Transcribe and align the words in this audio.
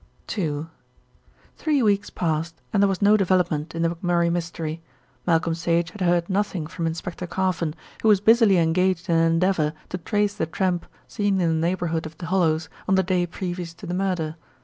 II 0.35 0.65
Three 1.57 1.83
weeks 1.83 2.09
passed 2.09 2.59
and 2.73 2.81
there 2.81 2.87
was 2.87 3.03
no 3.03 3.15
development 3.15 3.75
in 3.75 3.83
the 3.83 3.89
McMurray 3.89 4.31
Mystery. 4.31 4.81
Malcolm 5.27 5.53
Sage 5.53 5.91
had 5.91 6.01
heard 6.01 6.27
nothing 6.27 6.65
from 6.65 6.87
Inspector 6.87 7.27
Carfon, 7.27 7.75
who 8.01 8.07
was 8.07 8.19
busily 8.19 8.57
engaged 8.57 9.09
in 9.09 9.15
an 9.15 9.31
endeavour 9.33 9.73
to 9.89 9.99
trace 9.99 10.33
the 10.33 10.47
tramp 10.47 10.87
seen 11.07 11.39
in 11.39 11.49
the 11.49 11.67
neighbourhood 11.67 12.07
of 12.07 12.17
"The 12.17 12.25
Hollows" 12.25 12.67
on 12.87 12.95
the 12.95 13.03
day 13.03 13.27
previous 13.27 13.75
to 13.75 13.85
the 13.85 13.93
murder. 13.93 14.37